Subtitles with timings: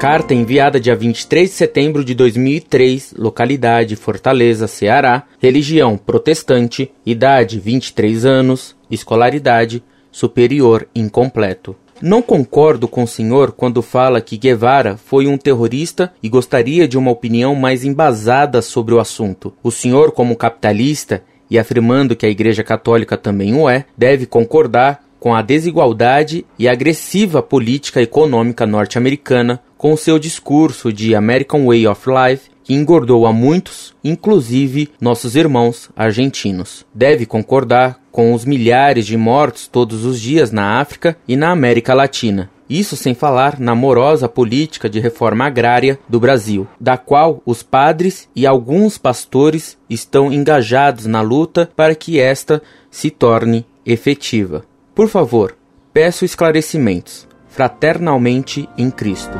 [0.00, 8.24] Carta enviada dia 23 de setembro de 2003, localidade Fortaleza, Ceará, religião protestante, idade 23
[8.24, 11.76] anos, escolaridade superior incompleto.
[12.00, 16.96] Não concordo com o senhor quando fala que Guevara foi um terrorista e gostaria de
[16.96, 19.52] uma opinião mais embasada sobre o assunto.
[19.62, 25.09] O senhor, como capitalista, e afirmando que a Igreja Católica também o é, deve concordar
[25.20, 32.02] com a desigualdade e agressiva política econômica norte-americana com seu discurso de American Way of
[32.08, 36.86] Life que engordou a muitos, inclusive nossos irmãos argentinos.
[36.94, 41.94] Deve concordar com os milhares de mortos todos os dias na África e na América
[41.94, 42.50] Latina.
[42.68, 48.28] Isso sem falar na morosa política de reforma agrária do Brasil, da qual os padres
[48.36, 54.64] e alguns pastores estão engajados na luta para que esta se torne efetiva.
[55.00, 55.56] Por favor,
[55.94, 57.26] peço esclarecimentos.
[57.48, 59.32] Fraternalmente em Cristo.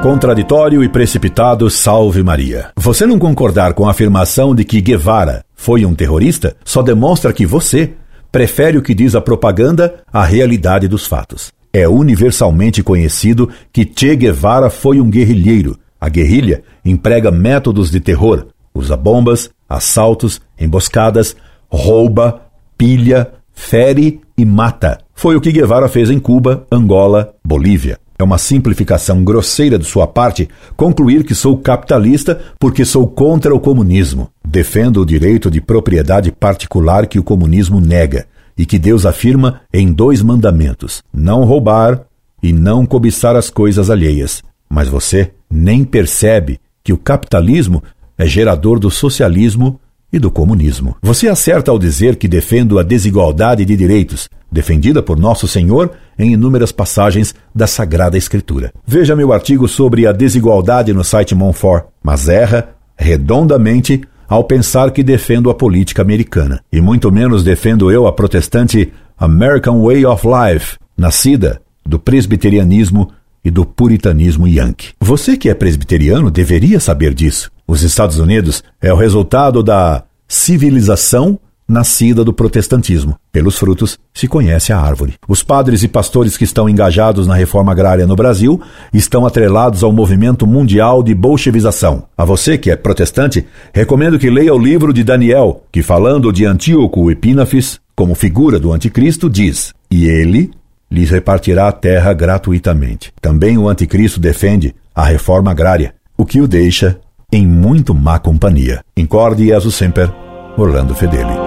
[0.00, 2.70] Contraditório e precipitado, salve Maria.
[2.76, 7.44] Você não concordar com a afirmação de que Guevara foi um terrorista só demonstra que
[7.44, 7.94] você
[8.30, 11.50] prefere o que diz a propaganda à realidade dos fatos.
[11.72, 15.76] É universalmente conhecido que Che Guevara foi um guerrilheiro.
[16.00, 21.34] A guerrilha emprega métodos de terror, usa bombas, assaltos, emboscadas,
[21.70, 22.42] rouba,
[22.76, 24.98] pilha, fere e mata.
[25.14, 27.98] Foi o que Guevara fez em Cuba, Angola, Bolívia.
[28.18, 30.46] É uma simplificação grosseira de sua parte
[30.76, 34.28] concluir que sou capitalista porque sou contra o comunismo.
[34.46, 38.26] Defendo o direito de propriedade particular que o comunismo nega
[38.58, 42.02] e que Deus afirma em dois mandamentos: não roubar
[42.42, 44.42] e não cobiçar as coisas alheias.
[44.68, 47.82] Mas você nem percebe que o capitalismo
[48.18, 49.80] é gerador do socialismo
[50.12, 50.96] e do comunismo.
[51.02, 56.32] Você acerta ao dizer que defendo a desigualdade de direitos, defendida por Nosso Senhor em
[56.32, 58.72] inúmeras passagens da Sagrada Escritura.
[58.86, 65.02] Veja meu artigo sobre a desigualdade no site Monfort, mas erra redondamente ao pensar que
[65.02, 66.60] defendo a política americana.
[66.72, 73.10] E muito menos defendo eu a protestante American Way of Life, nascida do presbiterianismo
[73.44, 74.92] e do puritanismo yankee.
[75.00, 77.50] Você que é presbiteriano deveria saber disso.
[77.66, 81.38] Os Estados Unidos é o resultado da civilização
[81.70, 83.16] nascida do protestantismo.
[83.30, 85.14] Pelos frutos se conhece a árvore.
[85.28, 88.60] Os padres e pastores que estão engajados na reforma agrária no Brasil
[88.92, 92.04] estão atrelados ao movimento mundial de bolchevização.
[92.18, 96.44] A você que é protestante, recomendo que leia o livro de Daniel, que falando de
[96.44, 97.60] Antíoco Epínafe
[97.94, 100.50] como figura do anticristo diz: "E ele
[100.90, 103.12] lhes repartirá a terra gratuitamente".
[103.20, 106.98] Também o anticristo defende a reforma agrária, o que o deixa
[107.32, 108.80] em muito má companhia.
[108.96, 110.12] Incorde Jesus Semper,
[110.56, 111.39] Orlando Fedeli.